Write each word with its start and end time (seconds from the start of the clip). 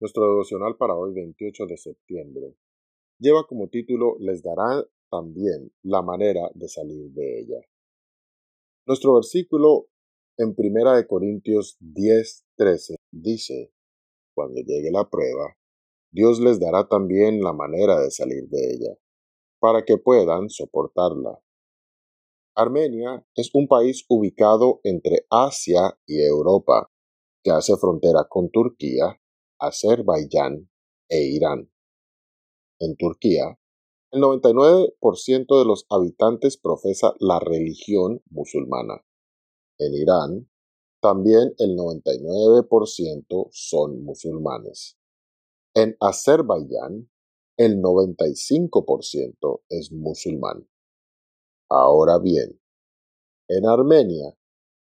Nuestro 0.00 0.28
devocional 0.28 0.76
para 0.76 0.96
hoy, 0.96 1.14
28 1.14 1.66
de 1.66 1.76
septiembre, 1.76 2.56
lleva 3.18 3.46
como 3.46 3.68
título 3.68 4.16
Les 4.18 4.42
dará 4.42 4.84
también 5.10 5.72
la 5.82 6.02
manera 6.02 6.50
de 6.54 6.68
salir 6.68 7.12
de 7.12 7.40
ella. 7.40 7.60
Nuestro 8.86 9.14
versículo 9.14 9.86
en 10.36 10.56
Primera 10.56 10.96
de 10.96 11.06
Corintios 11.06 11.76
10, 11.78 12.44
13 12.56 12.96
dice, 13.12 13.72
Cuando 14.34 14.60
llegue 14.60 14.90
la 14.90 15.08
prueba, 15.08 15.56
Dios 16.10 16.40
les 16.40 16.58
dará 16.58 16.88
también 16.88 17.42
la 17.42 17.52
manera 17.52 18.00
de 18.00 18.10
salir 18.10 18.48
de 18.48 18.74
ella, 18.74 18.98
para 19.60 19.84
que 19.84 19.98
puedan 19.98 20.50
soportarla. 20.50 21.40
Armenia 22.56 23.24
es 23.36 23.50
un 23.54 23.68
país 23.68 24.04
ubicado 24.08 24.80
entre 24.82 25.26
Asia 25.30 25.96
y 26.06 26.20
Europa, 26.20 26.90
que 27.44 27.50
hace 27.50 27.76
frontera 27.76 28.26
con 28.28 28.50
Turquía, 28.50 29.20
Azerbaiyán 29.60 30.70
e 31.10 31.24
Irán. 31.24 31.70
En 32.80 32.96
Turquía, 32.96 33.58
el 34.10 34.22
99% 34.22 35.58
de 35.58 35.64
los 35.66 35.84
habitantes 35.90 36.56
profesa 36.56 37.14
la 37.20 37.38
religión 37.38 38.22
musulmana. 38.30 39.04
En 39.78 39.92
Irán, 39.94 40.50
también 41.02 41.54
el 41.58 41.76
99% 41.76 43.48
son 43.52 44.02
musulmanes. 44.02 44.96
En 45.74 45.96
Azerbaiyán, 46.00 47.10
el 47.58 47.82
95% 47.82 49.62
es 49.68 49.92
musulmán. 49.92 50.66
Ahora 51.68 52.18
bien, 52.18 52.58
en 53.48 53.66
Armenia, 53.66 54.34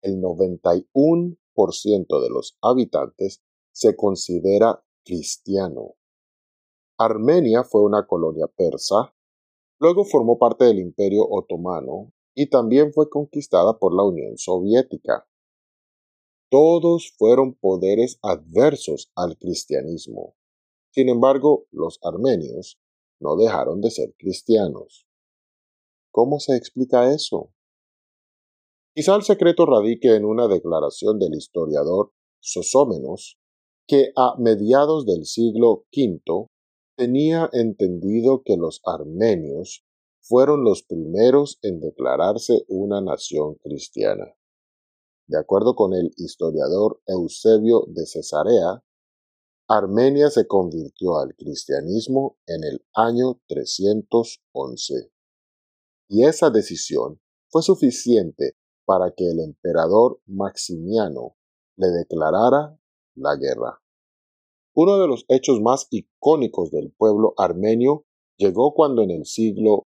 el 0.04 0.22
91% 0.22 1.41
de 1.68 2.30
los 2.30 2.58
habitantes 2.62 3.42
se 3.72 3.96
considera 3.96 4.84
cristiano. 5.04 5.96
Armenia 6.98 7.64
fue 7.64 7.82
una 7.82 8.06
colonia 8.06 8.48
persa, 8.48 9.14
luego 9.80 10.06
formó 10.06 10.38
parte 10.38 10.66
del 10.66 10.80
Imperio 10.80 11.28
Otomano 11.28 12.14
y 12.36 12.50
también 12.50 12.94
fue 12.94 13.10
conquistada 13.10 13.80
por 13.80 13.96
la 13.96 14.04
Unión 14.04 14.38
Soviética. 14.38 15.28
Todos 16.50 17.14
fueron 17.18 17.56
poderes 17.56 18.20
adversos 18.22 19.12
al 19.16 19.38
cristianismo. 19.38 20.36
Sin 20.92 21.10
embargo, 21.10 21.66
los 21.72 22.00
armenios 22.04 22.80
no 23.20 23.38
dejaron 23.38 23.82
de 23.82 23.92
ser 23.92 24.14
cristianos. 24.18 25.08
¿Cómo 26.12 26.40
se 26.40 26.58
explica 26.58 27.14
eso? 27.14 27.54
Quizá 29.02 29.16
el 29.16 29.24
secreto 29.24 29.66
radique 29.66 30.16
en 30.16 30.26
una 30.26 30.48
declaración 30.48 31.18
del 31.18 31.34
historiador 31.34 32.12
Sosómenos, 32.40 33.40
que 33.88 34.12
a 34.16 34.36
mediados 34.38 35.08
del 35.08 35.26
siglo 35.26 35.88
V 35.92 36.52
tenía 36.96 37.50
entendido 37.52 38.44
que 38.44 38.58
los 38.58 38.80
armenios 38.86 39.84
fueron 40.20 40.64
los 40.64 40.84
primeros 40.84 41.58
en 41.64 41.80
declararse 41.80 42.64
una 42.68 43.02
nación 43.02 43.56
cristiana. 43.56 44.36
De 45.26 45.40
acuerdo 45.40 45.74
con 45.74 45.96
el 45.96 46.12
historiador 46.18 47.02
Eusebio 47.08 47.86
de 47.88 48.06
Cesarea, 48.06 48.84
Armenia 49.68 50.30
se 50.30 50.46
convirtió 50.46 51.18
al 51.18 51.34
cristianismo 51.36 52.38
en 52.46 52.64
el 52.66 52.86
año 52.94 53.42
311. 53.48 55.12
Y 56.08 56.24
esa 56.24 56.52
decisión 56.52 57.20
fue 57.50 57.64
suficiente 57.64 58.61
para 58.86 59.12
que 59.12 59.30
el 59.30 59.40
emperador 59.40 60.20
Maximiano 60.26 61.36
le 61.78 61.88
declarara 61.88 62.78
la 63.16 63.36
guerra. 63.36 63.82
Uno 64.74 65.00
de 65.00 65.08
los 65.08 65.26
hechos 65.28 65.62
más 65.62 65.88
icónicos 65.92 66.72
del 66.72 66.92
pueblo 66.92 67.34
armenio 67.38 68.06
llegó 68.38 68.74
cuando 68.74 69.02
en 69.02 69.12
el 69.12 69.26
siglo 69.26 69.88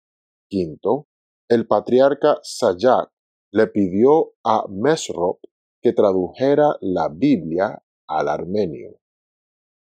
V 0.52 1.06
el 1.50 1.68
patriarca 1.68 2.40
Sayak 2.44 3.10
le 3.52 3.68
pidió 3.68 4.34
a 4.44 4.66
Mesrop 4.70 5.40
que 5.82 5.94
tradujera 5.94 6.76
la 6.82 7.10
Biblia 7.10 7.82
al 8.08 8.28
armenio. 8.28 9.00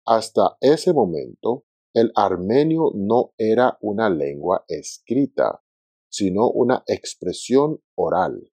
Hasta 0.06 0.56
ese 0.60 0.92
momento, 0.92 1.64
el 1.94 2.12
armenio 2.14 2.92
no 2.94 3.32
era 3.38 3.78
una 3.80 4.08
lengua 4.10 4.64
escrita, 4.68 5.62
sino 6.10 6.48
una 6.50 6.82
expresión 6.86 7.82
oral. 7.94 8.50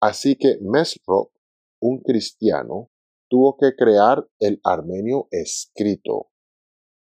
Así 0.00 0.36
que 0.36 0.58
Mesrop, 0.60 1.32
un 1.80 2.00
cristiano, 2.00 2.90
tuvo 3.28 3.56
que 3.56 3.74
crear 3.76 4.28
el 4.38 4.60
armenio 4.64 5.28
escrito, 5.30 6.30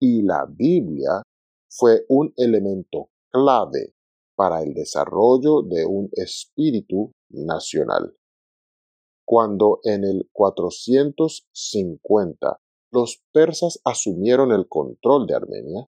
y 0.00 0.22
la 0.22 0.46
Biblia 0.48 1.22
fue 1.68 2.04
un 2.08 2.32
elemento 2.36 3.10
clave 3.30 3.94
para 4.34 4.62
el 4.62 4.72
desarrollo 4.74 5.62
de 5.62 5.86
un 5.86 6.10
espíritu 6.12 7.12
nacional. 7.30 8.16
Cuando 9.24 9.78
en 9.82 10.04
el 10.04 10.28
450 10.32 12.60
los 12.92 13.24
persas 13.32 13.80
asumieron 13.84 14.52
el 14.52 14.68
control 14.68 15.26
de 15.26 15.34
Armenia, 15.34 15.88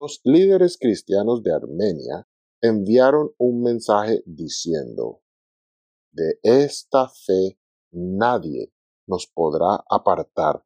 los 0.00 0.20
líderes 0.24 0.78
cristianos 0.78 1.42
de 1.42 1.52
Armenia 1.52 2.28
enviaron 2.62 3.32
un 3.38 3.62
mensaje 3.62 4.22
diciendo, 4.24 5.20
de 6.16 6.40
esta 6.42 7.08
fe 7.08 7.58
nadie 7.92 8.72
nos 9.06 9.26
podrá 9.26 9.84
apartar. 9.88 10.64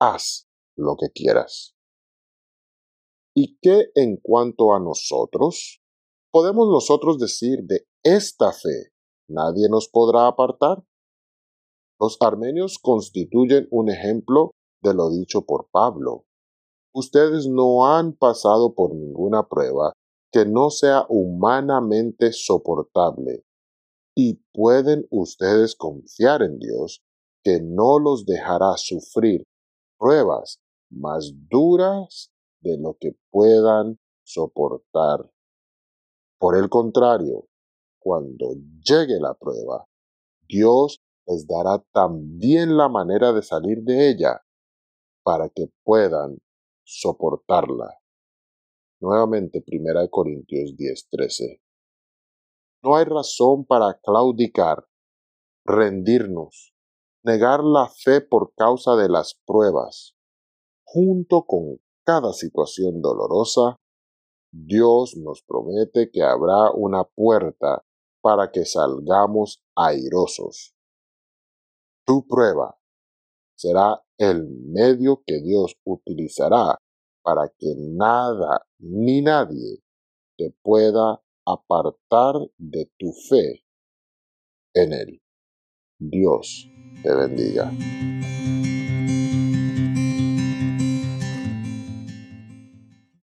Haz 0.00 0.48
lo 0.76 0.96
que 0.96 1.10
quieras. 1.12 1.74
¿Y 3.36 3.58
qué 3.58 3.90
en 3.96 4.16
cuanto 4.16 4.72
a 4.72 4.80
nosotros? 4.80 5.82
¿Podemos 6.32 6.68
nosotros 6.68 7.18
decir 7.18 7.64
de 7.64 7.86
esta 8.04 8.52
fe 8.52 8.92
nadie 9.28 9.68
nos 9.68 9.88
podrá 9.88 10.28
apartar? 10.28 10.84
Los 12.00 12.16
armenios 12.20 12.78
constituyen 12.78 13.66
un 13.70 13.90
ejemplo 13.90 14.52
de 14.82 14.94
lo 14.94 15.10
dicho 15.10 15.46
por 15.46 15.68
Pablo. 15.70 16.26
Ustedes 16.94 17.48
no 17.48 17.86
han 17.86 18.12
pasado 18.12 18.74
por 18.74 18.94
ninguna 18.94 19.48
prueba 19.48 19.92
que 20.30 20.44
no 20.44 20.70
sea 20.70 21.06
humanamente 21.08 22.32
soportable, 22.32 23.44
y 24.14 24.40
pueden 24.52 25.06
ustedes 25.10 25.74
confiar 25.74 26.42
en 26.42 26.58
Dios 26.58 27.02
que 27.42 27.60
no 27.60 27.98
los 27.98 28.24
dejará 28.24 28.76
sufrir 28.76 29.44
pruebas 29.98 30.60
más 30.90 31.32
duras 31.50 32.30
de 32.60 32.78
lo 32.78 32.96
que 32.98 33.16
puedan 33.30 33.98
soportar. 34.24 35.30
Por 36.38 36.56
el 36.56 36.68
contrario, 36.68 37.48
cuando 37.98 38.54
llegue 38.82 39.18
la 39.20 39.34
prueba, 39.34 39.86
Dios 40.48 41.02
les 41.26 41.46
dará 41.46 41.82
también 41.92 42.76
la 42.76 42.88
manera 42.88 43.32
de 43.32 43.42
salir 43.42 43.82
de 43.82 44.10
ella 44.10 44.42
para 45.22 45.48
que 45.48 45.70
puedan 45.84 46.38
soportarla. 46.84 47.98
Nuevamente, 49.00 49.62
1 49.66 50.08
Corintios 50.10 50.76
10:13. 50.76 51.63
No 52.84 52.96
hay 52.96 53.06
razón 53.06 53.64
para 53.64 53.98
claudicar, 54.02 54.86
rendirnos, 55.64 56.74
negar 57.24 57.64
la 57.64 57.88
fe 57.88 58.20
por 58.20 58.52
causa 58.54 58.94
de 58.94 59.08
las 59.08 59.40
pruebas. 59.46 60.14
Junto 60.84 61.46
con 61.46 61.80
cada 62.04 62.34
situación 62.34 63.00
dolorosa, 63.00 63.80
Dios 64.52 65.16
nos 65.16 65.42
promete 65.42 66.10
que 66.10 66.22
habrá 66.22 66.72
una 66.72 67.04
puerta 67.04 67.86
para 68.20 68.50
que 68.50 68.66
salgamos 68.66 69.64
airosos. 69.74 70.76
Tu 72.06 72.26
prueba 72.26 72.78
será 73.56 74.04
el 74.18 74.46
medio 74.46 75.22
que 75.26 75.40
Dios 75.40 75.74
utilizará 75.84 76.78
para 77.22 77.48
que 77.48 77.74
nada 77.78 78.66
ni 78.78 79.22
nadie 79.22 79.82
te 80.36 80.54
pueda 80.62 81.23
apartar 81.46 82.34
de 82.58 82.90
tu 82.98 83.12
fe 83.28 83.64
en 84.74 84.92
Él. 84.92 85.22
Dios 85.98 86.68
te 87.02 87.14
bendiga. 87.14 87.70